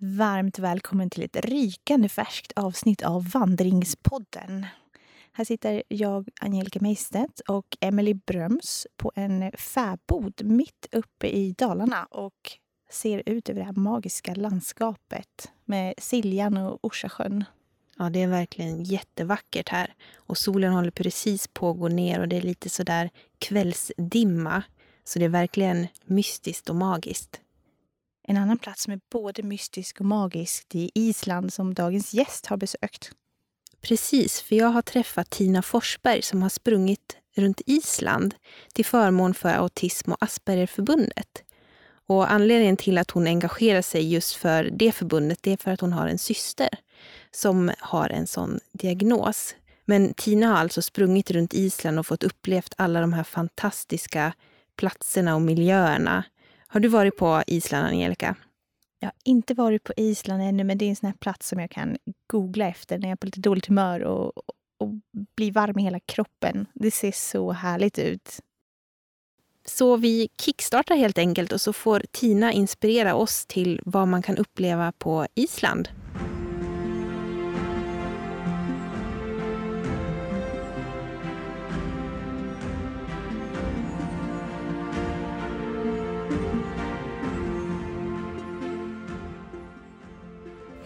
[0.00, 4.66] Varmt välkommen till ett rykande färskt avsnitt av Vandringspodden.
[5.32, 12.04] Här sitter jag, Angelica Meistedt och Emily Bröms på en fäbod mitt uppe i Dalarna
[12.04, 12.52] och
[12.90, 17.44] ser ut över det här magiska landskapet med Siljan och Orsasjön.
[17.98, 19.94] Ja, det är verkligen jättevackert här.
[20.16, 24.62] Och solen håller precis på att gå ner och det är lite sådär kvällsdimma.
[25.04, 27.40] Så det är verkligen mystiskt och magiskt.
[28.30, 32.46] En annan plats som är både mystisk och magisk det är Island som dagens gäst
[32.46, 33.10] har besökt.
[33.80, 38.34] Precis, för jag har träffat Tina Forsberg som har sprungit runt Island
[38.72, 41.42] till förmån för Autism och Aspergerförbundet.
[42.06, 45.80] Och anledningen till att hon engagerar sig just för det förbundet det är för att
[45.80, 46.68] hon har en syster
[47.30, 49.54] som har en sån diagnos.
[49.84, 54.32] Men Tina har alltså sprungit runt Island och fått upplevt alla de här fantastiska
[54.76, 56.24] platserna och miljöerna.
[56.70, 58.36] Har du varit på Island, Angelica?
[59.00, 61.58] Jag har inte varit på Island ännu, men det är en sån här plats som
[61.58, 64.32] jag kan googla efter när jag är på lite dåligt humör och,
[64.78, 64.88] och
[65.36, 66.66] blir varm i hela kroppen.
[66.74, 68.40] Det ser så härligt ut.
[69.64, 74.36] Så vi kickstartar helt enkelt och så får Tina inspirera oss till vad man kan
[74.36, 75.88] uppleva på Island.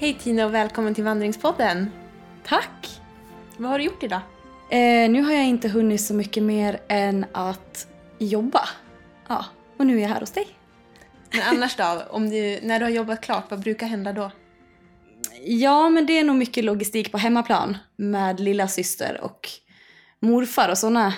[0.03, 1.91] Hej Tina och välkommen till Vandringspodden.
[2.45, 3.01] Tack!
[3.57, 4.21] Vad har du gjort idag?
[4.71, 7.87] Eh, nu har jag inte hunnit så mycket mer än att
[8.19, 8.69] jobba.
[9.29, 9.45] Ja,
[9.77, 10.49] och nu är jag här hos dig.
[11.31, 12.03] Men annars då?
[12.11, 14.31] Om du, när du har jobbat klart, vad brukar hända då?
[15.45, 19.49] Ja, men det är nog mycket logistik på hemmaplan med lilla syster och
[20.21, 21.15] morfar och sådana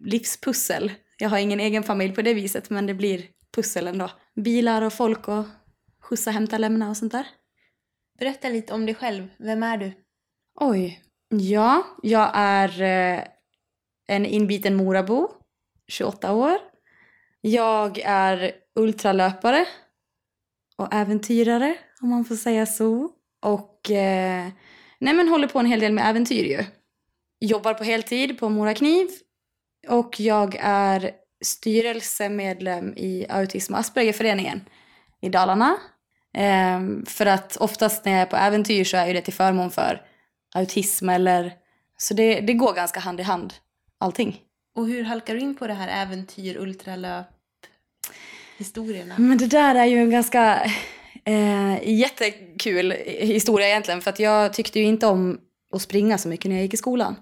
[0.00, 0.92] livspussel.
[1.18, 3.22] Jag har ingen egen familj på det viset, men det blir
[3.54, 4.10] pussel ändå.
[4.34, 5.44] Bilar och folk och
[6.02, 7.26] skjutsa, hämta, lämna och sånt där.
[8.18, 9.28] Berätta lite om dig själv.
[9.36, 9.92] Vem är du?
[10.60, 11.02] Oj.
[11.28, 13.24] Ja, jag är eh,
[14.08, 15.30] en inbiten Morabo,
[15.88, 16.58] 28 år.
[17.40, 19.66] Jag är ultralöpare
[20.76, 23.10] och äventyrare, om man får säga så.
[23.42, 24.48] Och eh,
[24.98, 26.64] nej men håller på en hel del med äventyr ju.
[27.40, 29.08] Jobbar på heltid på Mora Kniv.
[29.88, 31.10] Och jag är
[31.44, 34.60] styrelsemedlem i Autism och Aspergerföreningen
[35.20, 35.78] i Dalarna.
[36.34, 39.70] Ehm, för att oftast när jag är på äventyr så är ju det till förmån
[39.70, 40.02] för
[40.54, 41.52] autism eller...
[41.96, 43.54] Så det, det går ganska hand i hand,
[44.00, 44.40] allting.
[44.76, 47.26] Och hur halkar du in på det här äventyr, ultralöp,
[48.58, 49.14] historierna?
[49.18, 50.70] Men det där är ju en ganska
[51.24, 54.00] eh, jättekul historia egentligen.
[54.00, 55.40] För att jag tyckte ju inte om
[55.72, 57.16] att springa så mycket när jag gick i skolan.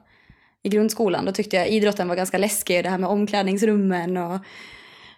[0.63, 1.25] I grundskolan.
[1.25, 2.85] Då tyckte jag idrotten var ganska läskig.
[2.85, 4.41] Det här med omklädningsrummen och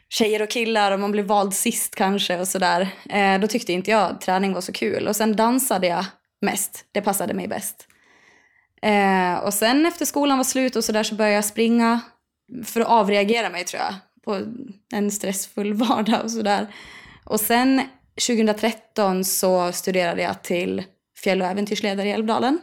[0.08, 2.88] tjejer och killar och man blev vald sist kanske och sådär.
[3.10, 5.08] Eh, då tyckte inte jag träning var så kul.
[5.08, 6.04] Och sen dansade jag
[6.41, 6.84] mest.
[6.92, 7.86] Det passade mig bäst.
[8.82, 12.00] Eh, och sen efter skolan var slut och sådär så började jag springa
[12.64, 13.94] för att avreagera mig tror jag.
[14.24, 14.46] På
[14.94, 16.66] en stressfull vardag och sådär.
[17.25, 17.82] Och sen
[18.26, 20.84] 2013 så studerade jag till
[21.22, 22.58] fjäll och äventyrsledare i Älvdalen.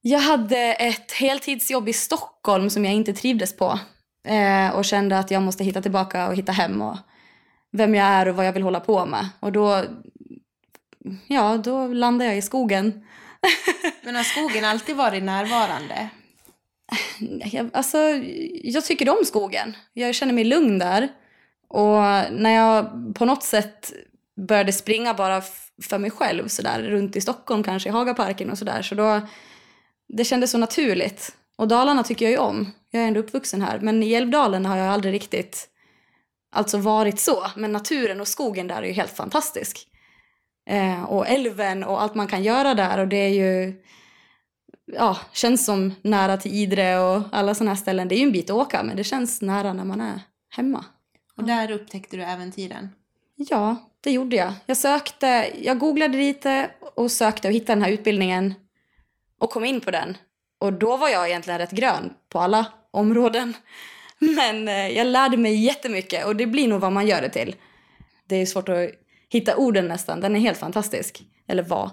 [0.00, 3.78] Jag hade ett heltidsjobb i Stockholm som jag inte trivdes på.
[4.24, 6.96] Eh, och kände att jag måste hitta tillbaka och hitta hem och
[7.72, 9.28] vem jag är och vad jag vill hålla på med.
[9.40, 9.84] Och då,
[11.26, 13.06] ja, då landade jag i skogen.
[14.02, 16.08] Men har skogen alltid varit närvarande?
[17.44, 17.98] Jag, alltså,
[18.62, 19.76] jag tycker om skogen.
[19.92, 21.08] Jag känner mig lugn där.
[21.68, 22.02] Och
[22.32, 23.92] när jag på något sätt
[24.48, 25.42] började springa bara
[25.82, 29.20] för mig själv så där, runt i Stockholm kanske, i Hagaparken och sådär, så då
[30.08, 31.36] det kändes så naturligt.
[31.58, 32.72] Och Dalarna tycker jag ju om.
[32.90, 33.78] Jag är ändå uppvuxen här.
[33.80, 35.68] Men i Älvdalen har jag aldrig riktigt
[36.52, 37.46] alltså varit så.
[37.56, 39.88] Men naturen och skogen där är ju helt fantastisk.
[40.68, 42.98] Eh, och älven och allt man kan göra där.
[42.98, 43.82] Och det är ju,
[44.86, 48.08] ja, känns som nära till Idre och alla sådana här ställen.
[48.08, 50.20] Det är ju en bit att åka, men det känns nära när man är
[50.50, 50.84] hemma.
[51.36, 52.88] Och där upptäckte du äventyren?
[53.36, 54.52] Ja, det gjorde jag.
[54.66, 58.54] Jag sökte, jag googlade lite och sökte och hittade den här utbildningen
[59.38, 60.16] och kom in på den.
[60.58, 63.54] Och då var jag egentligen rätt grön på alla områden.
[64.18, 67.56] Men eh, jag lärde mig jättemycket och det blir nog vad man gör det till.
[68.28, 68.90] Det är svårt att
[69.28, 70.20] hitta orden nästan.
[70.20, 71.22] Den är helt fantastisk.
[71.48, 71.90] Eller var.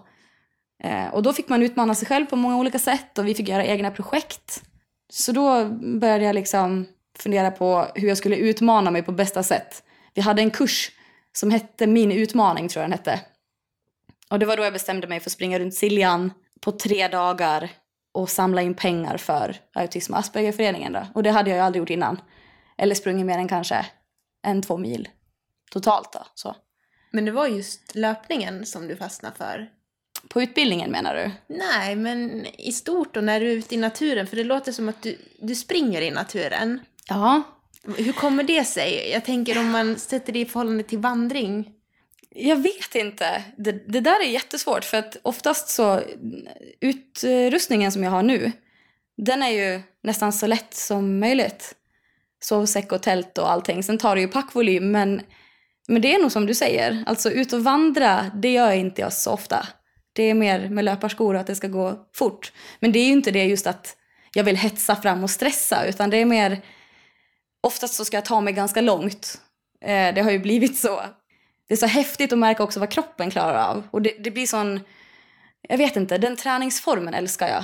[0.83, 3.47] Eh, och då fick man utmana sig själv på många olika sätt och vi fick
[3.47, 4.63] göra egna projekt.
[5.09, 5.65] Så då
[5.99, 6.85] började jag liksom
[7.19, 9.83] fundera på hur jag skulle utmana mig på bästa sätt.
[10.13, 10.91] Vi hade en kurs
[11.33, 13.21] som hette Min utmaning, tror jag den hette.
[14.29, 16.31] Och det var då jag bestämde mig för att springa runt Siljan
[16.61, 17.69] på tre dagar
[18.15, 20.93] och samla in pengar för Autism och Aspergerföreningen.
[20.93, 21.07] Då.
[21.13, 22.21] Och det hade jag ju aldrig gjort innan.
[22.77, 23.85] Eller sprungit mer än kanske
[24.43, 25.09] en, två mil
[25.71, 26.13] totalt.
[26.13, 26.55] Då, så.
[27.11, 29.69] Men det var just löpningen som du fastnade för.
[30.27, 31.31] På utbildningen menar du?
[31.55, 34.27] Nej, men i stort och när du är ute i naturen.
[34.27, 36.79] För det låter som att du, du springer i naturen.
[37.07, 37.43] Ja.
[37.97, 39.09] Hur kommer det sig?
[39.11, 41.71] Jag tänker om man sätter det i förhållande till vandring.
[42.37, 43.43] Jag vet inte.
[43.57, 46.01] Det, det där är jättesvårt för att oftast så
[46.81, 48.51] utrustningen som jag har nu
[49.17, 51.75] den är ju nästan så lätt som möjligt.
[52.39, 53.83] Sovsäck och tält och allting.
[53.83, 55.21] Sen tar det ju packvolym men,
[55.87, 57.03] men det är nog som du säger.
[57.05, 59.67] Alltså ut och vandra, det gör inte jag så ofta.
[60.13, 62.53] Det är mer med löparskor och att det ska gå fort.
[62.79, 63.97] Men det är ju inte det just att
[64.33, 66.61] jag vill hetsa fram och stressa utan det är mer
[67.61, 69.41] oftast så ska jag ta mig ganska långt.
[69.81, 71.01] Eh, det har ju blivit så.
[71.67, 73.87] Det är så häftigt att märka också vad kroppen klarar av.
[73.91, 74.79] Och det, det blir sån,
[75.69, 77.63] jag vet inte, den träningsformen älskar jag.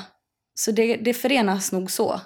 [0.54, 2.22] Så det, det förenas nog så.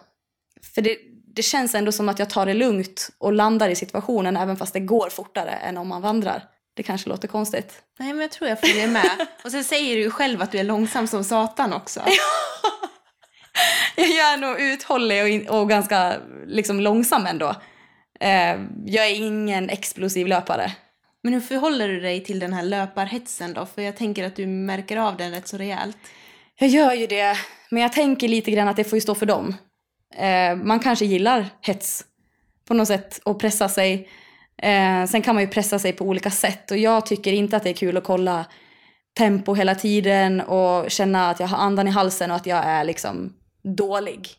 [0.76, 0.98] För det,
[1.36, 4.74] det känns ändå som att jag tar det lugnt och landar i situationen även fast
[4.74, 6.44] det går fortare än om man vandrar.
[6.76, 7.82] Det kanske låter konstigt.
[8.00, 9.28] Nej, men jag tror jag följer med.
[9.44, 12.02] och sen säger du ju själv att du är långsam som satan också.
[13.96, 16.16] jag är nog uthållig och, in, och ganska
[16.48, 17.56] liksom, långsam ändå.
[18.20, 20.72] Eh, jag är ingen explosiv löpare.
[21.26, 23.66] Men hur förhåller du dig till den här löparhetsen då?
[23.66, 25.98] För jag tänker att du märker av den rätt så rejält.
[26.60, 27.38] Jag gör ju det,
[27.70, 29.56] men jag tänker lite grann att det får ju stå för dem.
[30.16, 32.06] Eh, man kanske gillar hets
[32.68, 34.10] på något sätt och pressa sig.
[34.62, 37.64] Eh, sen kan man ju pressa sig på olika sätt och jag tycker inte att
[37.64, 38.46] det är kul att kolla
[39.18, 42.84] tempo hela tiden och känna att jag har andan i halsen och att jag är
[42.84, 43.34] liksom
[43.64, 44.30] dålig.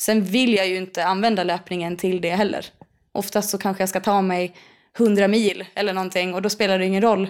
[0.00, 2.66] Sen vill jag ju inte använda löpningen till det heller.
[3.12, 4.54] Oftast så kanske jag ska ta mig
[4.96, 7.28] 100 mil eller någonting och då spelar det ingen roll.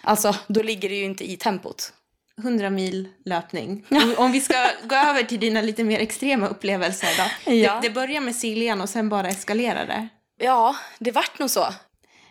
[0.00, 1.92] Alltså, då ligger det ju inte i tempot.
[2.38, 3.84] 100 mil löpning.
[3.90, 7.52] Om, om, vi ska gå över till dina lite mer extrema upplevelser då.
[7.52, 7.74] Ja.
[7.74, 10.08] Det, det börjar med Siljan och sen bara eskalerade.
[10.40, 11.66] Ja, det vart nog så.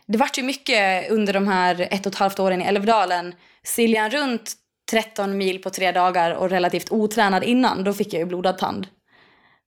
[0.05, 3.35] Det vart ju mycket under de här ett och ett halvt åren i Älvdalen.
[3.63, 4.53] Siljan runt
[4.91, 8.87] 13 mil på tre dagar och relativt otränad innan, då fick jag ju blodad tand.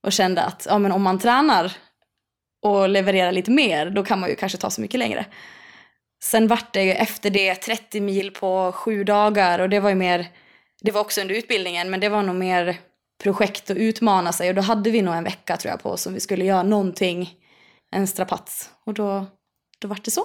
[0.02, 1.72] Och kände att ja, men om man tränar
[2.66, 5.26] och leverera lite mer, då kan man ju kanske ta så mycket längre.
[6.22, 9.94] Sen vart det ju efter det 30 mil på sju dagar och det var ju
[9.94, 10.26] mer,
[10.82, 12.76] det var också under utbildningen, men det var nog mer
[13.22, 16.06] projekt att utmana sig och då hade vi nog en vecka tror jag på oss
[16.06, 17.34] om vi skulle göra någonting,
[17.90, 18.70] en strapats.
[18.84, 19.26] Och då,
[19.78, 20.24] då vart det så.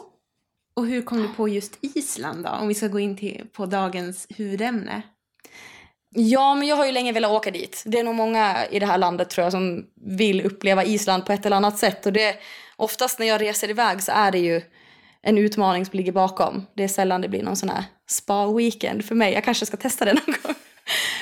[0.74, 2.50] Och hur kom du på just Island då?
[2.50, 5.02] Om vi ska gå in till, på dagens huvudämne.
[6.16, 7.84] Ja, men jag har ju länge velat åka dit.
[7.86, 11.34] Det är nog många i det här landet tror jag som vill uppleva Island på
[11.34, 12.06] ett eller annat sätt.
[12.06, 12.36] Och det,
[12.76, 14.62] oftast när jag reser iväg så är det ju
[15.22, 16.66] en utmaning som ligger bakom.
[16.76, 19.34] Det är sällan det blir någon sån här spa-weekend för mig.
[19.34, 20.56] Jag kanske ska testa det någon gång.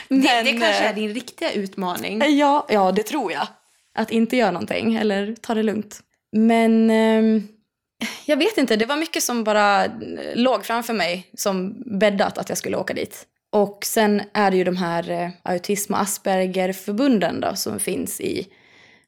[0.07, 2.37] Men, det, det kanske är din riktiga utmaning.
[2.37, 3.47] Ja, ja, det tror jag.
[3.95, 5.99] Att inte göra någonting eller ta det lugnt.
[6.31, 7.43] Men eh,
[8.25, 9.85] jag vet inte, det var mycket som bara
[10.33, 13.25] låg framför mig som bäddat att jag skulle åka dit.
[13.51, 18.47] Och sen är det ju de här eh, autism och Aspergerförbunden då, som finns i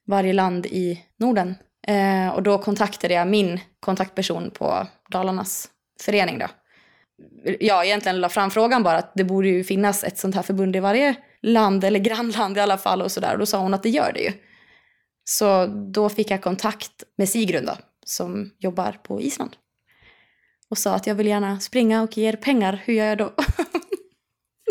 [0.06, 1.54] varje land i Norden.
[1.86, 5.68] Eh, och då kontaktade jag min kontaktperson på Dalarnas
[6.00, 6.46] förening då.
[7.60, 10.76] Jag egentligen la fram frågan bara att det borde ju finnas ett sånt här förbund
[10.76, 13.32] i varje land eller grannland i alla fall och sådär.
[13.32, 14.32] Och då sa hon att det gör det ju.
[15.24, 19.56] Så då fick jag kontakt med Sigrun då, som jobbar på Island.
[20.70, 23.32] Och sa att jag vill gärna springa och ge er pengar, hur gör jag då?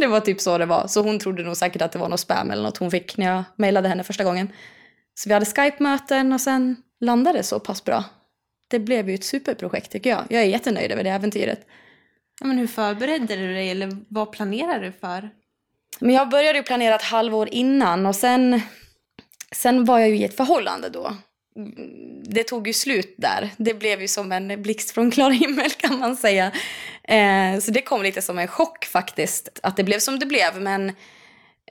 [0.02, 0.88] det var typ så det var.
[0.88, 3.26] Så hon trodde nog säkert att det var något spam eller något hon fick när
[3.26, 4.50] jag mejlade henne första gången.
[5.14, 8.04] Så vi hade Skype-möten och sen landade det så pass bra.
[8.68, 10.24] Det blev ju ett superprojekt tycker jag.
[10.30, 11.68] Jag är jättenöjd över det äventyret.
[12.40, 15.30] Ja, men hur förberedde du dig eller vad planerar du för?
[16.00, 18.62] Men jag började ju planera ett halvår innan och sen,
[19.52, 21.16] sen var jag ju i ett förhållande då.
[22.24, 23.50] Det tog ju slut där.
[23.58, 26.52] Det blev ju som en blixt från klar himmel kan man säga.
[27.04, 30.62] Eh, så det kom lite som en chock faktiskt att det blev som det blev.
[30.62, 30.90] Men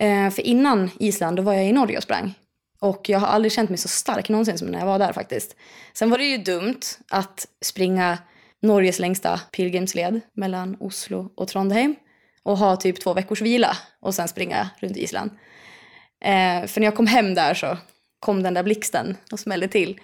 [0.01, 2.35] eh, för innan Island då var jag i Norge och sprang.
[2.81, 5.57] Och jag har aldrig känt mig så stark någonsin som när jag var där faktiskt.
[5.93, 8.19] Sen var det ju dumt att springa
[8.63, 11.97] Norges längsta pilgrimsled mellan Oslo och Trondheim
[12.43, 15.31] och ha typ två veckors vila och sen springa runt Island.
[16.25, 17.77] Eh, för när jag kom hem där så
[18.21, 20.01] kom den där blixten och smällde till.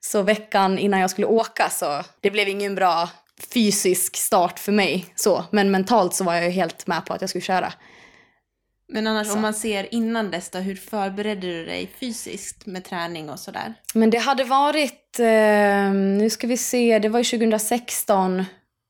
[0.00, 3.08] Så veckan innan jag skulle åka så det blev ingen bra
[3.54, 5.44] fysisk start för mig så.
[5.50, 7.72] Men mentalt så var jag helt med på att jag skulle köra.
[8.92, 9.34] Men annars så.
[9.34, 13.74] om man ser innan dess då, hur förberedde du dig fysiskt med träning och sådär?
[13.94, 18.44] Men det hade varit, eh, nu ska vi se, det var ju 2016.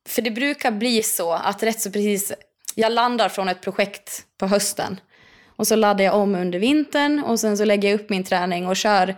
[0.09, 2.33] För det brukar bli så att rätt så precis,
[2.75, 5.01] jag landar från ett projekt på hösten.
[5.61, 8.67] Och så laddar jag om under vintern och sen så lägger jag upp min träning
[8.67, 9.09] och kör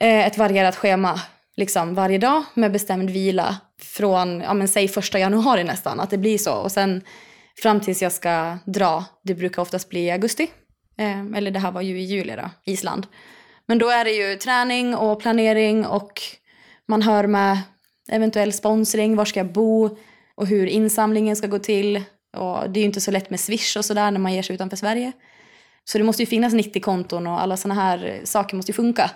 [0.00, 1.20] eh, ett varierat schema
[1.56, 3.56] liksom varje dag med bestämd vila.
[3.82, 6.54] från, ja men säg första januari nästan, att det blir så.
[6.54, 7.02] Och sen
[7.62, 10.50] fram tills jag ska dra, det brukar oftast bli i augusti.
[10.98, 13.06] Eh, eller det här var ju i juli då, Island.
[13.66, 16.22] Men då är det ju träning och planering och
[16.88, 17.58] man hör med
[18.10, 19.96] eventuell sponsring, var ska jag bo
[20.34, 22.02] och hur insamlingen ska gå till.
[22.36, 24.54] Och det är ju inte så lätt med Swish och sådär när man ger sig
[24.54, 25.12] utanför Sverige.
[25.88, 29.10] Så det måste ju finnas 90-konton och alla sådana här eh, saker måste ju funka.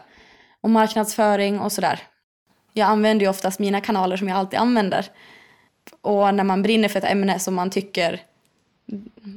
[0.60, 2.00] Och marknadsföring och sådär.
[2.72, 5.06] Jag använder ju oftast mina kanaler som jag alltid använder.
[6.00, 8.20] Och när man brinner för ett ämne som man tycker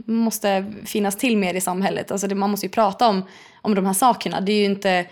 [0.05, 2.11] måste finnas till mer i samhället.
[2.11, 3.23] Alltså det, man måste ju prata om,
[3.61, 4.41] om de här sakerna.
[4.41, 5.05] Det är ju inte,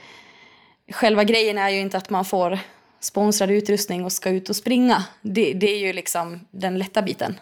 [0.92, 2.60] själva grejen är ju inte att man får
[3.00, 5.04] sponsrad utrustning och ska ut och springa.
[5.22, 7.40] Det, det är ju liksom den lätta biten.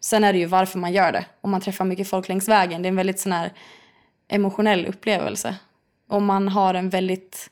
[0.00, 1.24] Sen är det ju varför man gör det.
[1.40, 2.82] Om man träffar mycket folk längs vägen.
[2.82, 3.52] Det är en väldigt sån här
[4.28, 5.56] emotionell upplevelse.
[6.08, 7.50] Om man har en väldigt,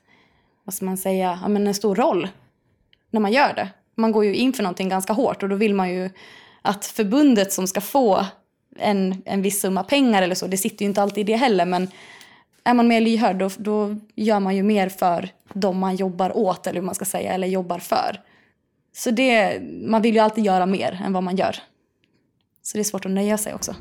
[0.64, 2.28] vad ska man säga, ja, men en stor roll
[3.10, 3.68] när man gör det.
[3.94, 6.10] Man går ju in för någonting ganska hårt och då vill man ju
[6.62, 8.26] att förbundet som ska få
[8.78, 11.66] en, en viss summa pengar eller så, det sitter ju inte alltid i det heller
[11.66, 11.88] men
[12.64, 16.66] är man mer lyhörd då, då gör man ju mer för de man jobbar åt
[16.66, 18.20] eller hur man ska säga, eller jobbar för.
[18.94, 21.56] Så det, man vill ju alltid göra mer än vad man gör.
[22.62, 23.74] Så det är svårt att nöja sig också.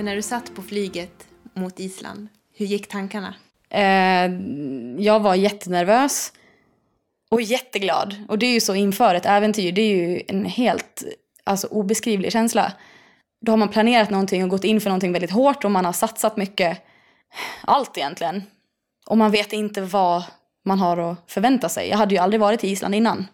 [0.00, 3.34] Men när du satt på flyget mot Island, hur gick tankarna?
[3.70, 4.30] Eh,
[4.98, 6.32] jag var jättenervös
[7.30, 8.14] och jätteglad.
[8.28, 11.04] Och det är ju så inför ett äventyr, det är ju en helt
[11.44, 12.72] alltså, obeskrivlig känsla.
[13.40, 15.92] Då har man planerat någonting och gått in för någonting väldigt hårt och man har
[15.92, 16.82] satsat mycket.
[17.62, 18.42] Allt egentligen.
[19.06, 20.22] Och man vet inte vad
[20.64, 21.88] man har att förvänta sig.
[21.88, 23.26] Jag hade ju aldrig varit i Island innan.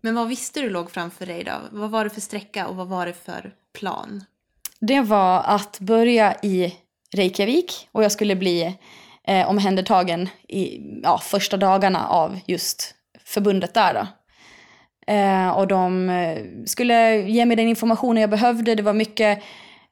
[0.00, 1.52] Men vad visste du låg framför dig då?
[1.70, 4.24] Vad var det för sträcka och vad var det för plan?
[4.80, 6.74] Det var att börja i
[7.16, 8.76] Reykjavik och jag skulle bli
[9.26, 12.94] eh, omhändertagen i ja, första dagarna av just
[13.24, 13.94] förbundet där.
[13.94, 14.06] Då.
[15.12, 18.74] Eh, och de eh, skulle ge mig den informationen jag behövde.
[18.74, 19.42] Det var mycket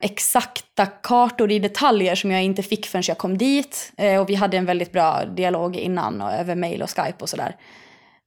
[0.00, 3.92] exakta kartor i detaljer som jag inte fick förrän jag kom dit.
[3.96, 7.28] Eh, och vi hade en väldigt bra dialog innan och över mail och skype och
[7.28, 7.56] sådär.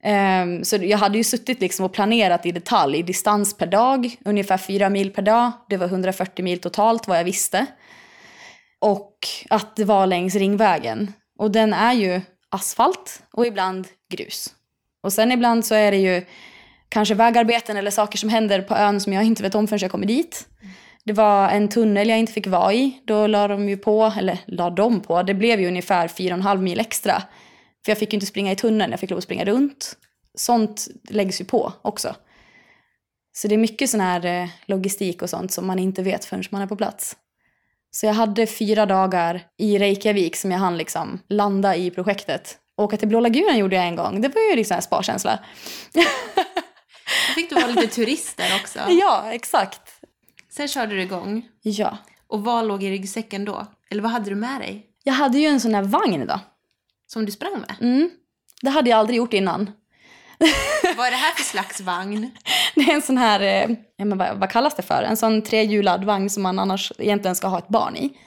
[0.03, 4.57] Um, så jag hade ju suttit liksom och planerat i detalj, distans per dag, ungefär
[4.57, 5.51] fyra mil per dag.
[5.69, 7.65] Det var 140 mil totalt vad jag visste.
[8.79, 9.17] Och
[9.49, 11.13] att det var längs Ringvägen.
[11.37, 14.55] Och den är ju asfalt och ibland grus.
[15.03, 16.25] Och sen ibland så är det ju
[16.89, 19.91] kanske vägarbeten eller saker som händer på ön som jag inte vet om förrän jag
[19.91, 20.47] kommer dit.
[21.03, 23.01] Det var en tunnel jag inte fick vara i.
[23.05, 26.79] Då la de ju på, eller la de på, det blev ju ungefär 4,5 mil
[26.79, 27.23] extra
[27.85, 29.97] för jag fick ju inte springa i tunneln, jag fick lov att springa runt.
[30.35, 32.15] Sånt läggs ju på också.
[33.33, 36.43] Så det är mycket sån här eh, logistik och sånt som man inte vet förrän
[36.49, 37.15] man är på plats.
[37.91, 42.57] Så jag hade fyra dagar i Reykjavik som jag hann liksom landa i projektet.
[42.77, 44.21] Åka till Blå lagunen gjorde jag en gång.
[44.21, 45.39] Det var ju liksom en sparkänsla.
[45.93, 48.79] Då fick du vara lite turist där också.
[48.89, 49.81] Ja, exakt.
[50.49, 51.47] Sen körde du igång.
[51.61, 51.97] Ja.
[52.27, 53.67] Och vad låg i ryggsäcken då?
[53.89, 54.85] Eller vad hade du med dig?
[55.03, 56.39] Jag hade ju en sån här vagn då.
[57.13, 57.75] Som du sprang med?
[57.81, 58.09] Mm.
[58.61, 59.71] Det hade jag aldrig gjort innan.
[60.97, 62.31] vad är det här för slags vagn?
[62.75, 65.03] Det är en sån här, eh, men vad, vad kallas det för?
[65.03, 68.17] En sån trehjulad vagn som man annars egentligen ska ha ett barn i.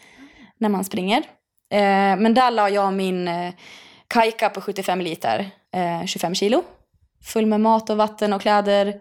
[0.59, 1.19] När man springer.
[1.73, 3.55] Eh, men där la jag min eh,
[4.09, 5.51] kajka på 75 liter,
[6.07, 6.63] 25 kilo.
[7.25, 9.01] Full med mat och vatten och kläder.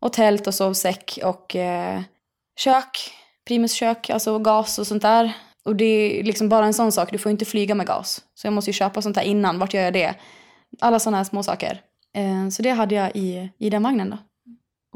[0.00, 1.56] Och tält och sovsäck och
[2.58, 3.14] kök.
[3.46, 5.32] Primuskök, alltså gas och sånt där.
[5.64, 8.22] Och det är liksom bara en sån sak, du får inte flyga med gas.
[8.34, 10.14] Så jag måste ju köpa sånt här innan, vart gör jag det?
[10.80, 11.80] Alla såna här små saker.
[12.16, 14.18] Eh, så det hade jag i, i den vagnen då.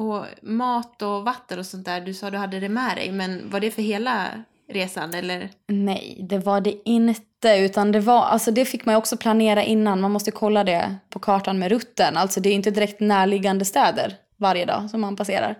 [0.05, 3.51] Och mat och vatten och sånt där, du sa du hade det med dig, men
[3.51, 5.51] var det för hela resan eller?
[5.67, 9.63] Nej, det var det inte, utan det var, alltså det fick man ju också planera
[9.63, 10.01] innan.
[10.01, 12.17] Man måste kolla det på kartan med rutten.
[12.17, 15.55] Alltså det är inte direkt närliggande städer varje dag som man passerar.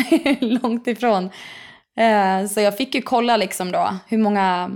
[0.40, 1.30] Långt ifrån.
[1.96, 4.70] Eh, så jag fick ju kolla liksom då hur många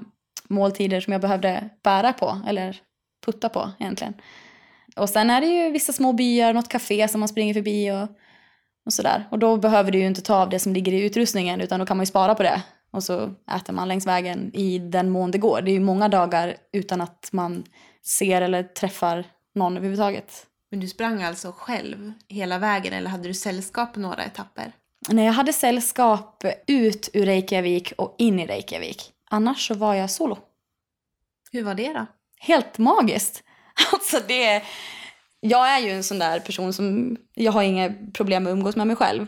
[0.48, 2.80] måltider som jag behövde bära på, eller
[3.26, 4.14] putta på egentligen.
[4.96, 8.08] Och sen är det ju vissa små byar, något café som man springer förbi och,
[8.86, 9.28] och sådär.
[9.30, 11.86] Och då behöver du ju inte ta av det som ligger i utrustningen utan då
[11.86, 12.62] kan man ju spara på det.
[12.90, 15.62] Och så äter man längs vägen i den mån det går.
[15.62, 17.64] Det är ju många dagar utan att man
[18.02, 20.46] ser eller träffar någon överhuvudtaget.
[20.70, 24.72] Men du sprang alltså själv hela vägen eller hade du sällskap några etapper?
[25.08, 29.12] När jag hade sällskap ut ur Reykjavik och in i Reykjavik.
[29.30, 30.38] Annars så var jag solo.
[31.52, 32.06] Hur var det då?
[32.38, 33.42] Helt magiskt.
[33.92, 34.62] Alltså det...
[35.40, 37.16] Jag är ju en sån där person som...
[37.34, 39.26] Jag har inga problem med att umgås med mig själv.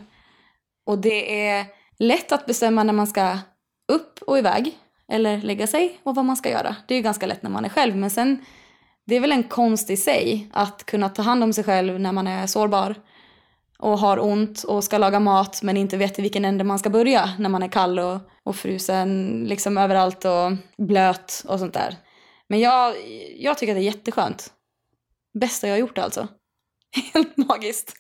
[0.87, 1.67] Och det är
[1.99, 3.39] lätt att bestämma när man ska
[3.93, 4.79] upp och iväg.
[5.09, 6.77] Eller lägga sig och vad man ska göra.
[6.87, 7.97] Det är ju ganska lätt när man är själv.
[7.97, 8.45] Men sen,
[9.07, 12.13] det är väl en konst i sig att kunna ta hand om sig själv när
[12.13, 12.95] man är sårbar.
[13.79, 16.91] Och har ont och ska laga mat men inte vet i vilken ände man ska
[16.91, 20.53] börja när man är kall och, och frusen liksom överallt och
[20.87, 21.97] blöt och sånt där.
[22.49, 22.95] Men jag,
[23.37, 24.53] jag tycker att det är jätteskönt.
[25.41, 26.29] Bästa jag har gjort alltså.
[27.15, 27.93] Helt magiskt.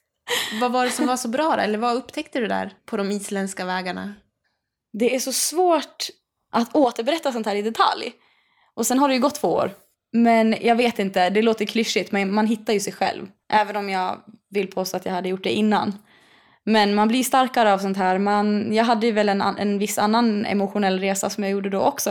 [0.60, 1.62] Vad var det som var så bra då?
[1.62, 4.14] Eller vad upptäckte du där på de isländska vägarna?
[4.92, 6.08] Det är så svårt
[6.52, 8.12] att återberätta sånt här i detalj.
[8.74, 9.74] Och sen har det ju gått två år.
[10.12, 13.26] Men jag vet inte, det låter klyschigt men man hittar ju sig själv.
[13.52, 15.98] Även om jag vill påstå att jag hade gjort det innan.
[16.64, 18.18] Men man blir starkare av sånt här.
[18.18, 21.80] Man, jag hade ju väl en, en viss annan emotionell resa som jag gjorde då
[21.80, 22.10] också.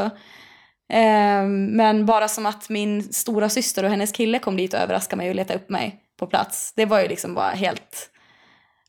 [0.94, 5.18] Eh, men bara som att min stora syster och hennes kille kom dit och överraskade
[5.18, 6.74] mig och letade upp mig på plats.
[6.75, 8.12] Det var ju liksom bara helt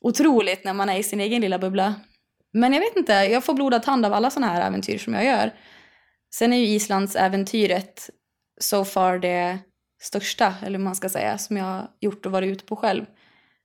[0.01, 1.95] otroligt när man är i sin egen lilla bubbla.
[2.53, 5.25] Men jag vet inte, jag får blodad tand av alla såna här äventyr som jag
[5.25, 5.55] gör.
[6.35, 8.11] Sen är ju Islands äventyret
[8.61, 9.59] so far det
[10.03, 13.07] största, eller man ska säga, som jag har gjort och varit ute på själv.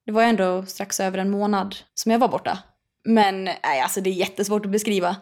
[0.06, 2.58] Det var ändå strax över en månad som jag var borta.
[3.06, 5.16] Men nej, alltså det är jättesvårt att beskriva.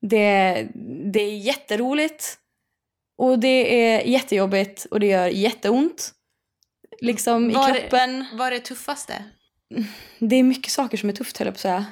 [0.00, 0.68] Det,
[1.12, 2.38] det är jätteroligt
[3.18, 6.12] och det är jättejobbigt och det gör jätteont.
[7.00, 8.26] Liksom var i kroppen.
[8.32, 9.24] Vad är det tuffaste?
[10.18, 11.86] Det är mycket saker som är tufft höll jag på att säga.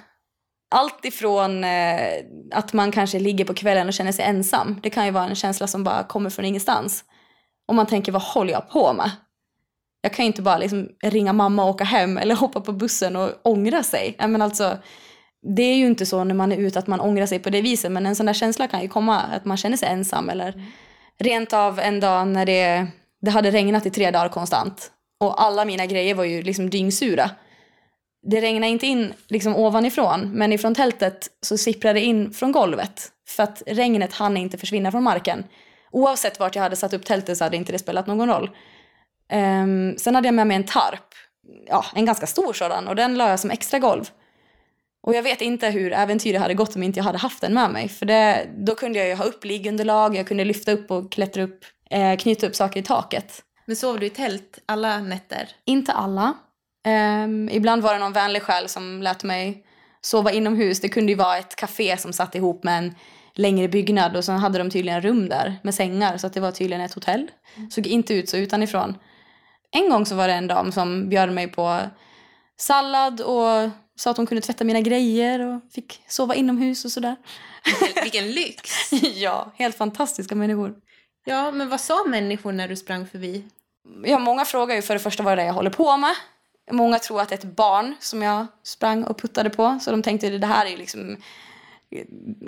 [0.74, 4.80] Allt ifrån eh, att man kanske ligger på kvällen och känner sig ensam.
[4.82, 7.04] Det kan ju vara en känsla som bara kommer från ingenstans.
[7.68, 9.10] Och man tänker, vad håller jag på med?
[10.02, 13.16] Jag kan ju inte bara liksom ringa mamma och åka hem eller hoppa på bussen
[13.16, 14.16] och ångra sig.
[14.18, 14.78] Men alltså,
[15.56, 17.60] det är ju inte så när man är ute att man ångrar sig på det
[17.60, 17.92] viset.
[17.92, 20.28] Men en sån där känsla kan ju komma att man känner sig ensam.
[20.28, 20.66] Eller mm.
[21.18, 22.86] rent av en dag när det,
[23.20, 24.90] det hade regnat i tre dagar konstant.
[25.20, 27.30] Och alla mina grejer var ju liksom dyngsura
[28.22, 33.08] det regnade inte in liksom ovanifrån, men ifrån tältet så sipprade det in från golvet.
[33.28, 35.44] För att regnet hann inte försvinna från marken.
[35.90, 38.50] Oavsett vart jag hade satt upp tältet så hade inte det spelat någon roll.
[39.32, 41.14] Um, sen hade jag med mig en tarp,
[41.66, 44.10] ja, en ganska stor sådan, och den la jag som extra golv.
[45.02, 47.70] Och jag vet inte hur äventyret hade gått om inte jag hade haft den med
[47.70, 47.88] mig.
[47.88, 51.42] För det, då kunde jag ju ha upp liggunderlag, jag kunde lyfta upp och klättra
[51.42, 53.42] upp, eh, knyta upp saker i taket.
[53.66, 55.48] Men sov du i tält alla nätter?
[55.64, 56.34] Inte alla.
[57.24, 59.64] Um, ibland var det någon vänlig själ som lät mig
[60.00, 60.80] sova inomhus.
[60.80, 62.94] Det kunde ju vara ett café som satt ihop med en
[63.34, 66.50] längre byggnad och så hade de tydligen rum där med sängar så att det var
[66.50, 67.30] tydligen ett hotell.
[67.56, 67.70] Mm.
[67.70, 68.94] Såg inte ut så utanifrån.
[69.72, 71.80] En gång så var det en dam som bjöd mig på
[72.56, 77.16] sallad och sa att hon kunde tvätta mina grejer och fick sova inomhus och sådär.
[77.64, 78.92] Vilken, vilken lyx!
[79.14, 80.74] ja, helt fantastiska människor.
[81.24, 83.44] Ja, men vad sa människor när du sprang förbi?
[84.04, 86.14] Ja, många frågar ju för det första vad det är jag håller på med.
[86.70, 89.78] Många tror att det är ett barn som jag sprang och puttade på.
[89.82, 91.16] Så de tänkte att det här är liksom,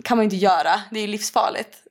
[0.04, 0.80] kan man inte göra.
[0.90, 1.82] Det är livsfarligt.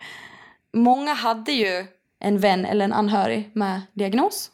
[0.72, 1.86] Många hade ju
[2.20, 4.50] en vän eller en anhörig med diagnos.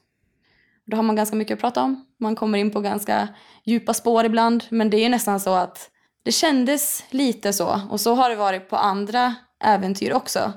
[0.87, 2.07] Då har man ganska mycket att prata om.
[2.21, 3.29] Man kommer in på ganska
[3.65, 4.65] djupa spår ibland.
[4.69, 5.91] Men det är nästan så att
[6.23, 7.81] det kändes lite så.
[7.91, 10.53] Och så har det varit på andra äventyr också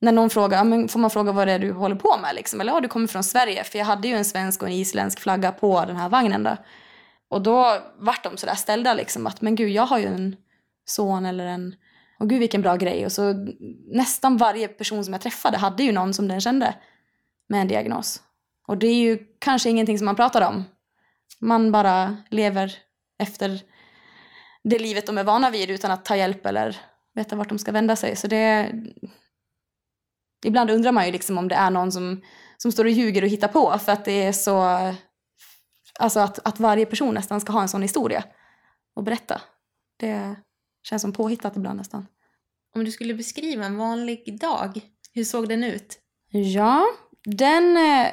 [0.00, 2.60] när någon frågar, men får man fråga vad det är du håller på med liksom?
[2.60, 3.64] Eller ja, du kommer från Sverige.
[3.64, 6.56] För jag hade ju en svensk och en isländsk flagga på den här vagnen då.
[7.30, 10.36] Och då vart de sådär ställda liksom att men gud jag har ju en
[10.84, 11.74] son eller en,
[12.18, 13.04] och gud vilken bra grej.
[13.04, 13.34] Och så
[13.92, 16.74] nästan varje person som jag träffade hade ju någon som den kände
[17.48, 18.22] med en diagnos.
[18.70, 20.64] Och det är ju kanske ingenting som man pratar om.
[21.40, 22.74] Man bara lever
[23.18, 23.62] efter
[24.64, 26.76] det livet de är vana vid utan att ta hjälp eller
[27.14, 28.16] veta vart de ska vända sig.
[28.16, 28.72] Så det,
[30.44, 32.22] ibland undrar man ju liksom om det är någon som,
[32.56, 34.64] som står och ljuger och hittar på för att det är så...
[35.98, 38.24] Alltså att, att varje person nästan ska ha en sån historia
[38.94, 39.40] och berätta.
[39.96, 40.36] Det
[40.82, 42.06] känns som påhittat ibland nästan.
[42.74, 44.80] Om du skulle beskriva en vanlig dag,
[45.12, 45.98] hur såg den ut?
[46.30, 46.86] Ja,
[47.24, 48.12] den eh,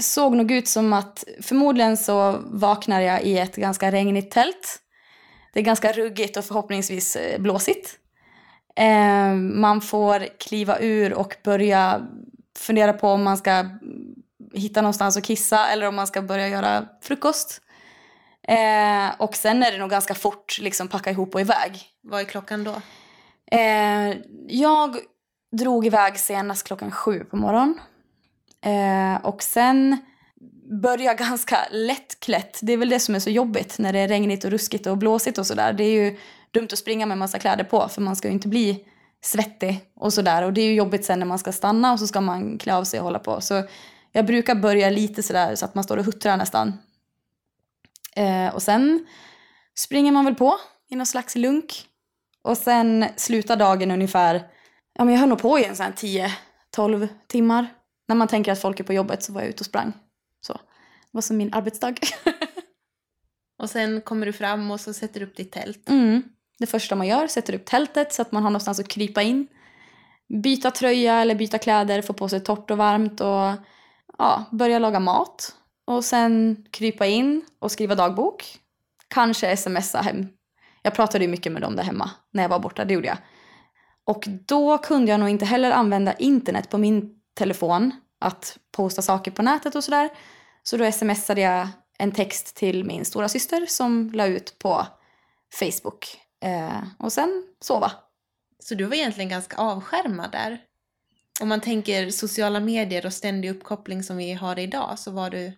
[0.00, 4.78] såg nog ut som att förmodligen så vaknar jag i ett ganska regnigt tält.
[5.52, 7.98] Det är ganska ruggigt och förhoppningsvis eh, blåsigt.
[8.76, 12.06] Eh, man får kliva ur och börja
[12.58, 13.64] fundera på om man ska
[14.54, 17.60] hitta någonstans att kissa eller om man ska börja göra frukost.
[18.48, 21.82] Eh, och sen är det nog ganska fort liksom packa ihop och iväg.
[22.02, 22.74] Vad är klockan då?
[23.56, 24.16] Eh,
[24.48, 24.96] jag
[25.52, 27.80] drog iväg senast klockan sju på morgonen.
[28.62, 29.96] Eh, och sen
[30.82, 32.58] börja ganska lättklätt.
[32.62, 34.98] Det är väl det som är så jobbigt när det är regnigt och ruskigt och
[34.98, 35.72] blåsigt och sådär.
[35.72, 36.18] Det är ju
[36.50, 38.84] dumt att springa med massa kläder på för man ska ju inte bli
[39.22, 40.42] svettig och sådär.
[40.42, 42.74] Och det är ju jobbigt sen när man ska stanna och så ska man klä
[42.74, 43.40] av sig och hålla på.
[43.40, 43.62] Så
[44.12, 46.72] jag brukar börja lite sådär så att man står och huttrar nästan.
[48.16, 49.06] Eh, och sen
[49.74, 51.86] springer man väl på i någon slags lunk.
[52.42, 54.34] Och sen slutar dagen ungefär,
[54.94, 55.92] ja men jag höll nog på i en sån här
[56.76, 57.68] 10-12 timmar.
[58.10, 59.92] När man tänker att folk är på jobbet så var jag ute och sprang.
[60.40, 60.52] Så.
[60.52, 61.94] Det var som min arbetsdag.
[63.58, 65.88] Och sen kommer du fram och så sätter du upp ditt tält.
[65.88, 66.22] Mm.
[66.58, 69.46] Det första man gör, sätter upp tältet så att man har någonstans att krypa in.
[70.42, 73.52] Byta tröja eller byta kläder, få på sig torrt och varmt och
[74.18, 75.54] ja, börja laga mat.
[75.84, 78.58] Och sen krypa in och skriva dagbok.
[79.08, 80.28] Kanske smsa hem.
[80.82, 83.18] Jag pratade ju mycket med dem där hemma när jag var borta, det gjorde jag.
[84.04, 89.30] Och då kunde jag nog inte heller använda internet på min telefon att posta saker
[89.30, 90.10] på nätet och sådär.
[90.62, 94.86] Så då smsade jag en text till min stora syster som la ut på
[95.54, 96.20] Facebook.
[96.44, 97.92] Eh, och sen sova.
[98.58, 100.60] Så du var egentligen ganska avskärmad där.
[101.40, 105.52] Om man tänker sociala medier och ständig uppkoppling som vi har idag så var du...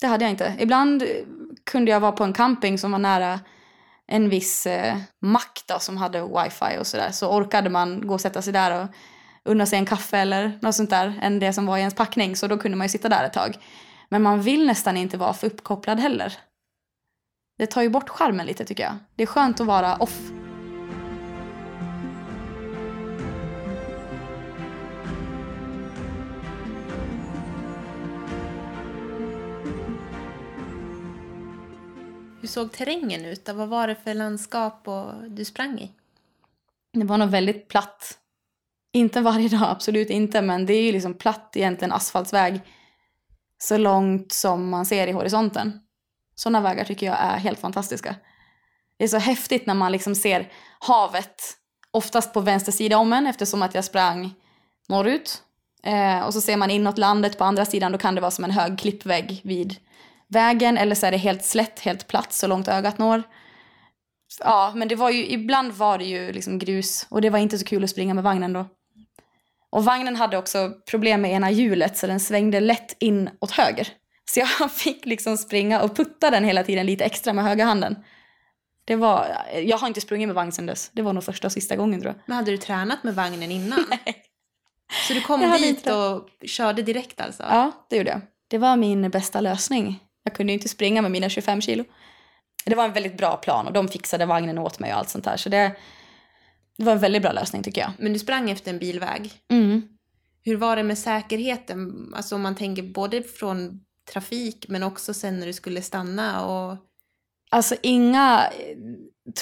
[0.00, 0.56] Det hade jag inte.
[0.58, 1.04] Ibland
[1.64, 3.40] kunde jag vara på en camping som var nära
[4.06, 7.10] en viss eh, mack då, som hade wifi och sådär.
[7.10, 8.88] Så orkade man gå och sätta sig där och
[9.44, 12.36] unna sig en kaffe eller något sånt där än det som var i ens packning.
[12.36, 13.58] Så då kunde man ju sitta där ett tag.
[14.08, 16.38] Men man vill nästan inte vara för uppkopplad heller.
[17.58, 18.94] Det tar ju bort skärmen lite tycker jag.
[19.14, 20.20] Det är skönt att vara off.
[32.40, 33.48] Hur såg terrängen ut?
[33.48, 35.92] Vad var det för landskap och du sprang i?
[36.92, 38.18] Det var nog väldigt platt.
[38.94, 42.60] Inte varje dag, absolut inte, men det är ju liksom platt egentligen asfaltsväg
[43.58, 45.80] så långt som man ser i horisonten.
[46.34, 48.16] Sådana vägar tycker jag är helt fantastiska.
[48.96, 51.42] Det är så häftigt när man liksom ser havet,
[51.90, 54.34] oftast på vänster sida om en eftersom att jag sprang
[54.88, 55.42] norrut.
[55.82, 58.44] Eh, och så ser man inåt landet på andra sidan, då kan det vara som
[58.44, 59.76] en hög klippvägg vid
[60.28, 63.22] vägen eller så är det helt slätt, helt platt så långt ögat når.
[64.40, 67.58] Ja, men det var ju, ibland var det ju liksom grus och det var inte
[67.58, 68.66] så kul att springa med vagnen då.
[69.74, 73.88] Och vagnen hade också problem med ena hjulet så den svängde lätt in åt höger.
[74.30, 77.96] Så jag fick liksom springa och putta den hela tiden lite extra med höga handen.
[78.84, 80.90] Det var, jag har inte sprungit med vagn sedan dess.
[80.92, 82.22] Det var nog första och sista gången tror jag.
[82.26, 83.86] Men hade du tränat med vagnen innan?
[83.90, 84.16] Nej.
[85.08, 87.42] Så du kom Jag dit inte och körde direkt alltså?
[87.42, 88.20] Ja, det gjorde jag.
[88.48, 90.00] Det var min bästa lösning.
[90.24, 91.84] Jag kunde ju inte springa med mina 25 kilo.
[92.64, 95.24] Det var en väldigt bra plan och de fixade vagnen åt mig och allt sånt
[95.24, 95.36] där.
[95.36, 95.76] Så det,
[96.76, 97.92] det var en väldigt bra lösning tycker jag.
[97.98, 99.32] Men du sprang efter en bilväg.
[99.50, 99.82] Mm.
[100.44, 102.12] Hur var det med säkerheten?
[102.16, 103.80] Alltså om man tänker både från
[104.12, 106.76] trafik men också sen när du skulle stanna och...
[107.50, 108.76] Alltså inga eh,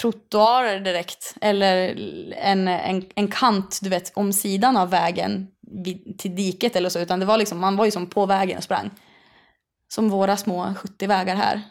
[0.01, 1.95] trottoarer direkt eller
[2.33, 5.47] en, en, en kant du vet om sidan av vägen
[5.83, 8.57] vid, till diket eller så utan det var liksom, man var ju som på vägen
[8.57, 8.89] och sprang.
[9.87, 11.61] Som våra små 70 vägar här.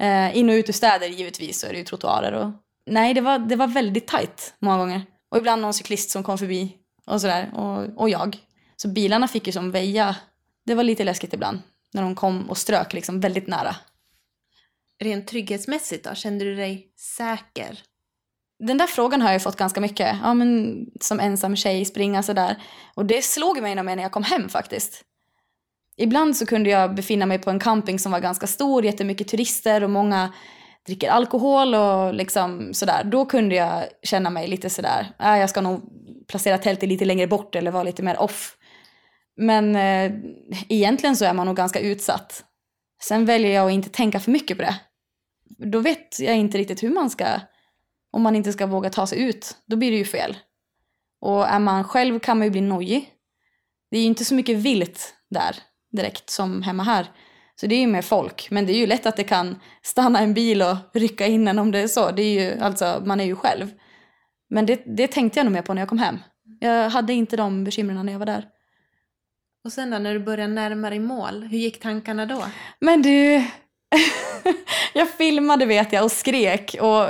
[0.00, 2.50] Eh, in och ut ur städer givetvis så är det ju trottoarer och
[2.90, 5.06] nej det var, det var väldigt tajt många gånger.
[5.30, 8.38] Och ibland någon cyklist som kom förbi och sådär och, och jag.
[8.76, 10.16] Så bilarna fick ju som väja.
[10.66, 11.58] Det var lite läskigt ibland
[11.92, 13.76] när de kom och strök liksom väldigt nära.
[15.00, 17.82] Rent trygghetsmässigt då, kände du dig säker?
[18.58, 20.16] Den där frågan har jag fått ganska mycket.
[20.22, 22.62] Ja, men som ensam tjej springa sådär.
[22.94, 25.04] Och det slog mig när jag kom hem faktiskt.
[25.96, 29.84] Ibland så kunde jag befinna mig på en camping som var ganska stor, jättemycket turister
[29.84, 30.32] och många
[30.88, 33.04] dricker alkohol och liksom sådär.
[33.04, 35.82] Då kunde jag känna mig lite sådär, äh, jag ska nog
[36.28, 38.56] placera tältet lite längre bort eller vara lite mer off.
[39.36, 40.12] Men eh,
[40.68, 42.44] egentligen så är man nog ganska utsatt.
[43.02, 44.74] Sen väljer jag att inte tänka för mycket på det.
[45.70, 47.26] Då vet jag inte riktigt hur man ska
[48.10, 50.36] om man inte ska våga ta sig ut, då blir det ju fel.
[51.20, 53.12] Och är man själv kan man ju bli nojig.
[53.90, 55.56] Det är ju inte så mycket vilt där
[55.92, 57.10] direkt som hemma här.
[57.60, 58.48] Så det är ju mer folk.
[58.50, 61.58] Men det är ju lätt att det kan stanna en bil och rycka in en
[61.58, 62.10] om det är så.
[62.10, 63.70] Det är ju, alltså, man är ju själv.
[64.50, 66.18] Men det, det tänkte jag nog mer på när jag kom hem.
[66.60, 68.44] Jag hade inte de bekymren när jag var där.
[69.64, 72.44] Och sen då, när du började närma dig mål, hur gick tankarna då?
[72.80, 73.44] Men du,
[74.92, 77.06] jag filmade vet jag och skrek och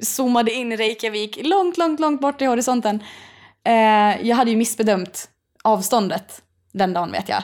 [0.00, 3.02] zoomade in Reykjavik långt, långt, långt bort i horisonten.
[3.64, 5.30] Eh, jag hade ju missbedömt
[5.64, 7.42] avståndet den dagen vet jag.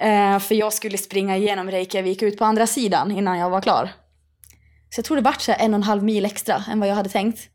[0.00, 3.92] Eh, för jag skulle springa igenom Reykjavik ut på andra sidan innan jag var klar.
[4.90, 6.94] Så jag tror det vart så en och en halv mil extra än vad jag
[6.94, 7.48] hade tänkt.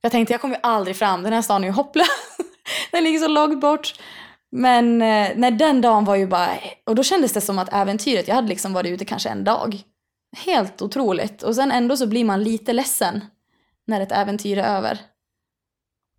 [0.00, 2.06] Jag tänkte jag kommer ju aldrig fram, den här stan är ju hopplös.
[2.92, 3.94] den ligger så långt bort.
[4.50, 6.48] Men eh, när den dagen var ju bara,
[6.84, 9.82] och då kändes det som att äventyret, jag hade liksom varit ute kanske en dag.
[10.36, 11.42] Helt otroligt.
[11.42, 13.24] Och sen ändå så blir man lite ledsen
[13.86, 14.98] när ett äventyr är över.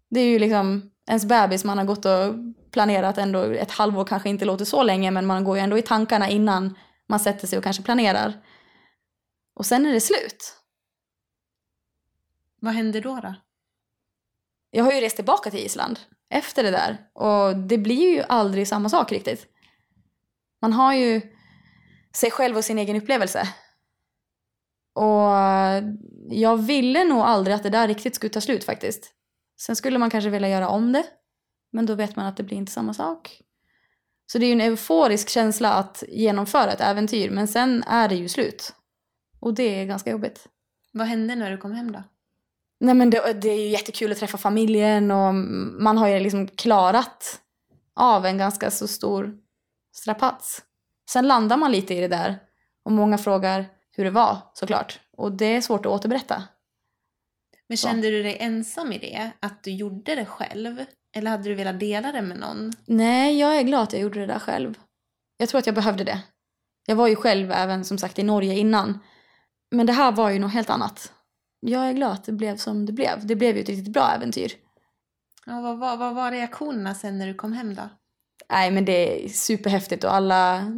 [0.10, 2.36] Det är ju liksom ens bebis man har gått och
[2.72, 5.82] planerat ändå ett halvår kanske inte låter så länge men man går ju ändå i
[5.82, 8.34] tankarna innan man sätter sig och kanske planerar.
[9.56, 10.54] Och sen är det slut.
[12.60, 13.20] Vad hände då?
[13.24, 13.36] då?
[14.72, 16.98] jag har ju rest tillbaka till Island efter det där.
[17.14, 19.48] Och det blir ju aldrig samma sak riktigt.
[20.62, 21.22] Man har ju
[22.14, 23.50] sig själv och sin egen upplevelse.
[24.94, 25.32] Och
[26.30, 29.14] jag ville nog aldrig att det där riktigt skulle ta slut faktiskt.
[29.60, 31.04] Sen skulle man kanske vilja göra om det.
[31.72, 33.42] Men då vet man att det blir inte samma sak.
[34.32, 38.16] Så det är ju en euforisk känsla att genomföra ett äventyr men sen är det
[38.16, 38.74] ju slut.
[39.40, 40.48] Och det är ganska jobbigt.
[40.94, 42.04] Vad hände när du kom hem då?
[42.80, 45.34] Nej men det, det är ju jättekul att träffa familjen och
[45.82, 47.40] man har ju liksom klarat
[47.96, 49.38] av en ganska så stor
[49.96, 50.62] strapats.
[51.10, 52.40] Sen landar man lite i det där
[52.84, 55.00] och många frågar hur det var såklart.
[55.18, 56.44] Och det är svårt att återberätta.
[57.70, 59.32] Men kände du dig ensam i det?
[59.40, 60.86] Att du gjorde det själv?
[61.16, 62.74] Eller hade du velat dela det med någon?
[62.86, 64.80] Nej, jag är glad att jag gjorde det där själv.
[65.38, 66.20] Jag tror att jag behövde det.
[66.86, 69.00] Jag var ju själv även som sagt i Norge innan.
[69.72, 71.14] Men det här var ju något helt annat.
[71.60, 73.28] Jag är glad att det blev som det blev.
[73.28, 74.52] Det blev ju ett riktigt bra äventyr.
[75.46, 77.90] Ja, vad, vad, vad var reaktionerna sen när du kom hem då?
[78.50, 80.72] Nej, men det är superhäftigt och alla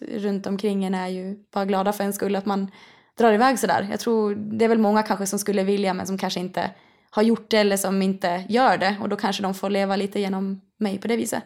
[0.00, 2.70] runt omkring en är ju bara glada för en skull att man
[3.18, 3.86] drar iväg sådär.
[3.90, 6.70] Jag tror det är väl många kanske som skulle vilja men som kanske inte
[7.10, 10.20] har gjort det eller som inte gör det och då kanske de får leva lite
[10.20, 11.42] genom mig på det viset.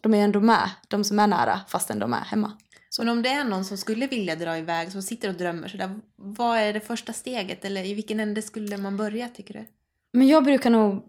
[0.00, 2.52] De är ju ändå med, de som är nära fastän de är hemma.
[2.90, 6.00] Så om det är någon som skulle vilja dra iväg, som sitter och drömmer sådär,
[6.16, 9.66] vad är det första steget eller i vilken ände skulle man börja tycker du?
[10.12, 11.02] Men jag brukar nog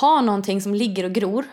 [0.00, 1.44] ha någonting som ligger och gror.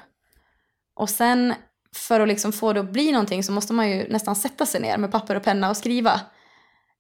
[0.96, 1.54] Och sen
[1.96, 4.82] för att liksom få det att bli någonting så måste man ju nästan sätta sig
[4.82, 6.22] ner med papper och penna och skriva.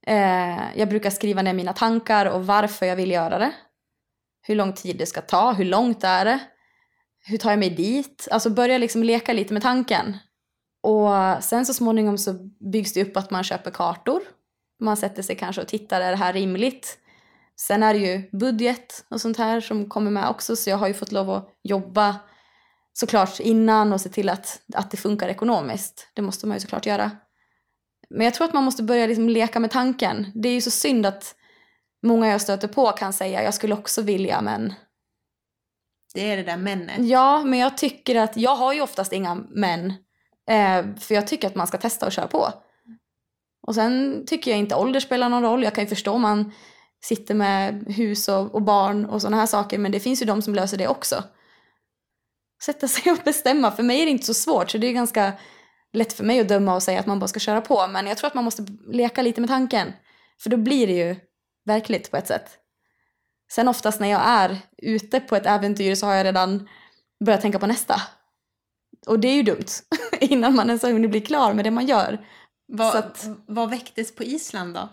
[0.09, 3.51] Eh, jag brukar skriva ner mina tankar och varför jag vill göra det.
[4.41, 6.39] Hur lång tid det ska ta, hur långt är det?
[7.25, 8.27] Hur tar jag mig dit?
[8.31, 10.17] Alltså börja liksom leka lite med tanken.
[10.83, 12.33] Och sen så småningom så
[12.71, 14.21] byggs det upp att man köper kartor.
[14.79, 16.97] Man sätter sig kanske och tittar, är det här rimligt?
[17.55, 20.87] Sen är det ju budget och sånt här som kommer med också så jag har
[20.87, 22.15] ju fått lov att jobba
[22.93, 26.07] såklart innan och se till att, att det funkar ekonomiskt.
[26.13, 27.11] Det måste man ju såklart göra.
[28.09, 30.31] Men jag tror att man måste börja liksom leka med tanken.
[30.35, 31.35] Det är ju så synd att
[32.03, 34.73] många jag stöter på kan säga jag skulle också vilja men...
[36.13, 36.95] Det är det där männet.
[36.99, 39.93] Ja, men jag tycker att jag har ju oftast inga män.
[40.49, 42.53] Eh, för jag tycker att man ska testa och köra på.
[43.67, 45.63] Och sen tycker jag inte ålder spelar någon roll.
[45.63, 46.51] Jag kan ju förstå om man
[47.01, 50.41] sitter med hus och, och barn och sådana här saker men det finns ju de
[50.41, 51.23] som löser det också.
[52.63, 53.71] Sätta sig och bestämma.
[53.71, 55.33] För mig är det inte så svårt så det är ganska
[55.93, 57.87] lätt för mig att döma och säga att man bara ska köra på.
[57.87, 59.93] Men jag tror att man måste leka lite med tanken.
[60.41, 61.15] För då blir det ju
[61.65, 62.57] verkligt på ett sätt.
[63.51, 66.69] Sen oftast när jag är ute på ett äventyr så har jag redan
[67.25, 68.01] börjat tänka på nästa.
[69.07, 69.67] Och det är ju dumt
[70.19, 72.25] innan man ens har hunnit bli klar med det man gör.
[72.67, 74.89] Vad, att, vad väcktes på Island då?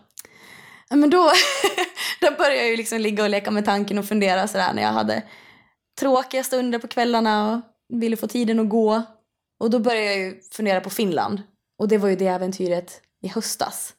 [0.90, 1.30] men då,
[2.20, 4.92] då började jag ju liksom ligga och leka med tanken och fundera sådär när jag
[4.92, 5.22] hade
[6.00, 7.60] tråkiga stunder på kvällarna och
[8.00, 9.02] ville få tiden att gå.
[9.58, 11.42] Och då började jag ju fundera på Finland.
[11.78, 13.94] Och det var ju det äventyret i höstas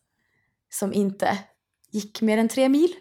[0.70, 1.38] som inte
[1.91, 2.93] gick mer än tre mil.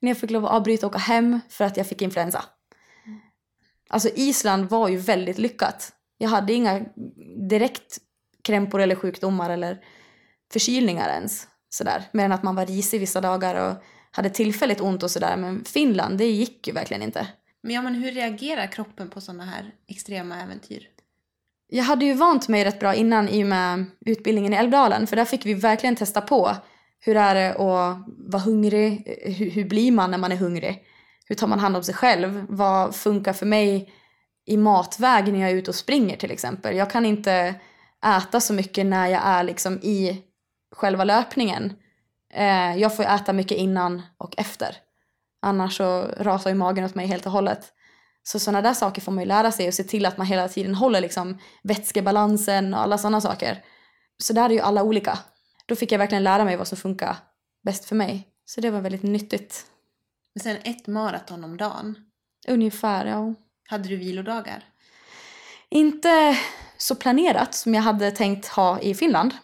[0.00, 2.44] När jag fick lov att avbryta och åka hem för att jag fick influensa.
[3.88, 5.92] Alltså Island var ju väldigt lyckat.
[6.18, 6.84] Jag hade inga
[7.48, 7.98] direkt
[8.44, 9.84] krämpor eller sjukdomar eller
[10.52, 11.48] förkylningar ens.
[11.68, 12.08] Sådär.
[12.12, 15.36] Mer än att man var risig vissa dagar och hade tillfälligt ont och sådär.
[15.36, 17.26] Men Finland, det gick ju verkligen inte.
[17.62, 20.88] Men, ja, men hur reagerar kroppen på sådana här extrema äventyr?
[21.70, 25.06] Jag hade ju vant mig rätt bra innan i och med utbildningen i Älvdalen.
[25.06, 26.56] För där fick vi verkligen testa på.
[27.00, 29.16] Hur är det att vara hungrig?
[29.22, 30.84] Hur, hur blir man när man är hungrig?
[31.26, 32.46] Hur tar man hand om sig själv?
[32.48, 33.92] Vad funkar för mig
[34.46, 36.76] i matväg när jag är ute och springer till exempel?
[36.76, 37.54] Jag kan inte
[38.06, 40.22] äta så mycket när jag är liksom i
[40.76, 41.72] själva löpningen.
[42.34, 44.76] Eh, jag får äta mycket innan och efter.
[45.42, 47.72] Annars så rasar ju magen åt mig helt och hållet.
[48.22, 50.48] Så sådana där saker får man ju lära sig och se till att man hela
[50.48, 53.64] tiden håller liksom vätskebalansen och alla sådana saker.
[54.22, 55.18] Så där är ju alla olika.
[55.66, 57.16] Då fick jag verkligen lära mig vad som funkar
[57.64, 58.28] bäst för mig.
[58.44, 59.66] Så det var väldigt nyttigt.
[60.34, 61.94] Men sen ett maraton om dagen.
[62.48, 63.34] Ungefär, ja.
[63.68, 64.64] Hade du vilodagar?
[65.70, 66.38] Inte
[66.78, 69.34] så planerat som jag hade tänkt ha i Finland.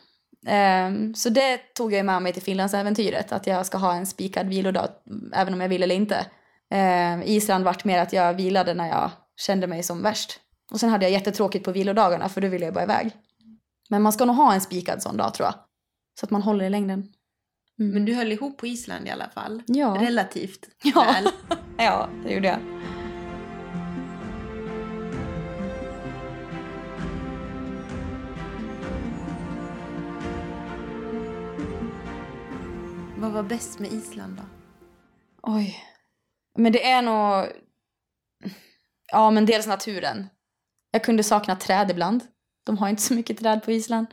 [0.87, 4.49] Um, så det tog jag med mig till Finlandsäventyret, att jag ska ha en spikad
[4.49, 4.89] vilodag
[5.33, 6.27] även om jag vill eller inte.
[6.75, 10.41] Um, Island vart mer att jag vilade när jag kände mig som värst.
[10.71, 13.11] Och sen hade jag jättetråkigt på vilodagarna för då ville jag bara iväg.
[13.89, 15.55] Men man ska nog ha en spikad sån dag tror jag.
[16.21, 17.09] Så att man håller i längden.
[17.79, 17.95] Mm.
[17.95, 19.63] Men du höll ihop på Island i alla fall?
[19.67, 19.97] Ja.
[20.01, 21.05] Relativt ja.
[21.05, 21.29] väl?
[21.77, 22.59] ja, det gjorde jag.
[33.19, 34.43] Vad var bäst med Island då?
[35.43, 35.94] Oj.
[36.59, 37.53] Men det är nog
[39.13, 40.29] Ja, men dels naturen.
[40.91, 42.23] Jag kunde sakna träd ibland.
[42.65, 44.07] De har inte så mycket träd på Island.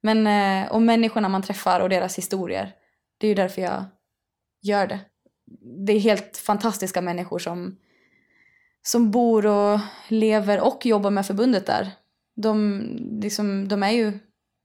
[0.00, 2.72] Men, eh, och människorna man träffar och deras historier.
[3.18, 3.84] Det är ju därför jag
[4.62, 5.00] gör det.
[5.86, 7.76] Det är helt fantastiska människor som,
[8.82, 11.90] som bor och lever och jobbar med förbundet där.
[12.36, 12.80] De,
[13.22, 14.18] liksom, de är ju,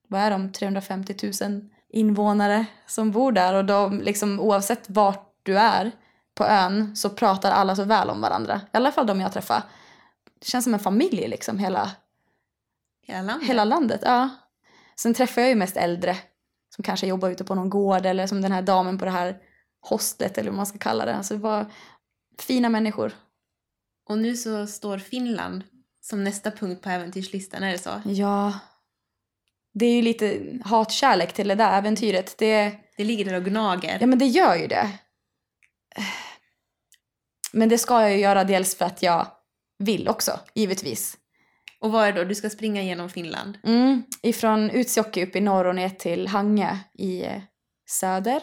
[0.08, 5.58] vad är de, 350 000 invånare som bor där och de, liksom, oavsett vart du
[5.58, 5.92] är
[6.42, 8.62] på ön så pratar alla så väl om varandra.
[8.74, 9.64] I alla fall de jag träffar.
[10.40, 11.92] Det känns som en familj liksom, hela,
[13.08, 13.50] Hela landet?
[13.50, 14.02] hela landet.
[14.04, 14.30] Ja.
[14.96, 16.18] Sen träffar jag ju mest äldre
[16.76, 19.38] som kanske jobbar ute på någon gård eller som den här damen på det här
[19.82, 21.16] hostlet eller vad man ska kalla det.
[21.16, 21.66] Alltså det var
[22.40, 23.12] fina människor.
[24.10, 25.64] Och nu så står Finland
[26.02, 28.02] som nästa punkt på äventyrslistan, är det så?
[28.06, 28.54] Ja.
[29.74, 32.38] Det är ju lite hatkärlek till det där äventyret.
[32.38, 33.98] Det, Det ligger där och gnager.
[34.02, 34.90] ja men det gör ju det.
[37.54, 39.28] Men det ska jag ju göra dels för att jag
[39.80, 41.18] vill också, givetvis.
[41.80, 42.30] Och vad är det då?
[42.30, 43.58] Du ska springa genom Finland?
[43.64, 47.42] Mm, ifrån Utsjoki upp i norr och ner till Hangö i eh,
[47.90, 48.42] söder.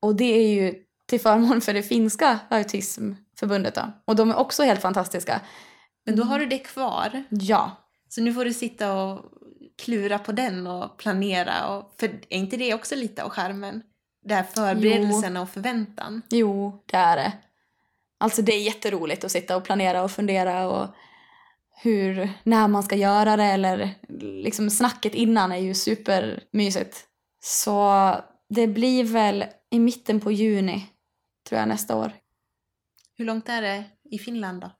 [0.00, 0.74] Och det är ju
[1.06, 3.92] till förmån för det finska autismförbundet då.
[4.04, 5.40] Och de är också helt fantastiska.
[6.06, 7.24] Men då har du det kvar.
[7.30, 7.70] Ja.
[8.08, 9.24] Så nu får du sitta och
[9.78, 11.66] klura på den och planera.
[11.68, 13.82] Och, för är inte det också lite av skärmen?
[14.24, 16.22] Det här förberedelserna och förväntan.
[16.28, 17.32] Jo, det är det.
[18.18, 20.88] Alltså det är jätteroligt att sitta och planera och fundera och
[21.82, 23.94] hur, när man ska göra det eller
[24.42, 27.06] liksom snacket innan är ju supermysigt.
[27.40, 28.14] Så
[28.48, 30.86] det blir väl i mitten på juni,
[31.48, 32.12] tror jag, nästa år.
[33.16, 34.70] Hur långt är det i Finland då?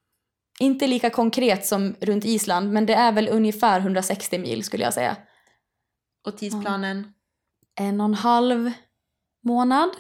[0.59, 4.95] Inte lika konkret som runt Island, men det är väl ungefär 160 mil skulle jag
[4.95, 5.17] säga.
[6.27, 7.13] Och tidsplanen?
[7.75, 8.73] En och en halv
[9.45, 9.91] månad.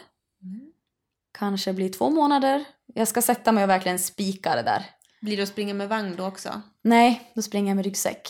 [1.38, 2.64] Kanske blir två månader.
[2.98, 4.84] Jag ska sätta mig och verkligen spika det där.
[5.20, 6.60] Blir det att springa med vagn då också?
[6.82, 8.28] Nej, då springer jag med ryggsäck.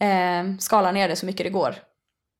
[0.00, 1.74] Eh, skalar ner det så mycket det går.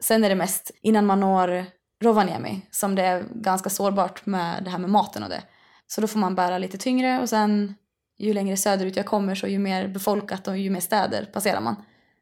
[0.03, 1.67] Sen är det mest innan man når
[2.03, 5.43] Rovaniemi som det är ganska sårbart med det här med maten och det.
[5.87, 7.75] Så då får man bära lite tyngre och sen
[8.19, 11.77] ju längre söderut jag kommer så ju mer befolkat och ju mer städer passerar man.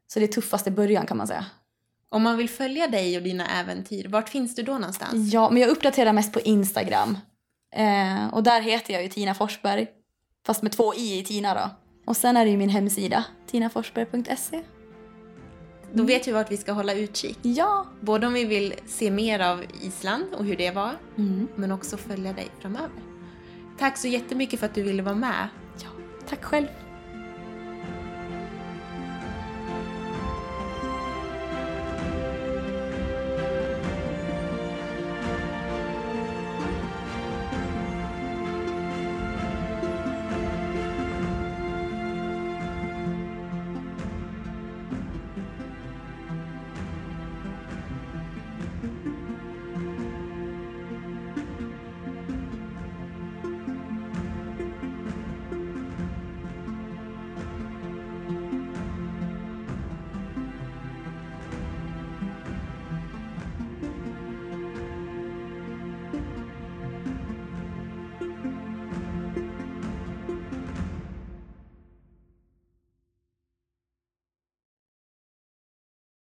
[0.07, 1.45] Så det är tuffast i början kan man säga.
[2.09, 5.33] Om man vill följa dig och dina äventyr, vart finns du då någonstans?
[5.33, 7.17] Ja, men jag uppdaterar mest på Instagram.
[7.75, 9.87] Eh, och där heter jag ju Tina Forsberg.
[10.45, 11.69] Fast med två i i Tina då.
[12.05, 14.61] Och sen är det ju min hemsida, tinaforsberg.se.
[15.93, 17.39] Då vet vi vart vi ska hålla utkik.
[17.41, 17.85] Ja!
[18.01, 21.47] Både om vi vill se mer av Island och hur det var, Mm.
[21.55, 22.89] men också följa dig framöver.
[23.79, 25.47] Tack så jättemycket för att du ville vara med.
[25.83, 25.89] ja.
[26.29, 26.67] Tack själv.